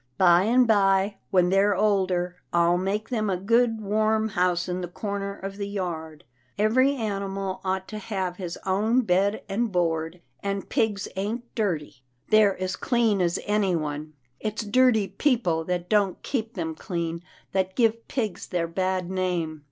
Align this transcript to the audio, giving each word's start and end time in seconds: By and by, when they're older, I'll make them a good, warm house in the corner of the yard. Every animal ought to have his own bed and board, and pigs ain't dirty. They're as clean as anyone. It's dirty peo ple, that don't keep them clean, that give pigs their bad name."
By 0.17 0.45
and 0.45 0.65
by, 0.65 1.17
when 1.29 1.49
they're 1.49 1.75
older, 1.75 2.37
I'll 2.51 2.79
make 2.79 3.09
them 3.09 3.29
a 3.29 3.37
good, 3.37 3.79
warm 3.79 4.29
house 4.29 4.67
in 4.67 4.81
the 4.81 4.87
corner 4.87 5.37
of 5.37 5.57
the 5.57 5.67
yard. 5.67 6.23
Every 6.57 6.95
animal 6.95 7.61
ought 7.63 7.87
to 7.89 7.99
have 7.99 8.37
his 8.37 8.57
own 8.65 9.01
bed 9.01 9.43
and 9.47 9.71
board, 9.71 10.19
and 10.41 10.67
pigs 10.67 11.07
ain't 11.15 11.53
dirty. 11.53 11.97
They're 12.31 12.59
as 12.59 12.75
clean 12.75 13.21
as 13.21 13.37
anyone. 13.45 14.13
It's 14.39 14.65
dirty 14.65 15.07
peo 15.07 15.37
ple, 15.37 15.63
that 15.65 15.87
don't 15.87 16.23
keep 16.23 16.55
them 16.55 16.73
clean, 16.73 17.21
that 17.51 17.75
give 17.75 18.07
pigs 18.07 18.47
their 18.47 18.67
bad 18.67 19.07
name." 19.07 19.59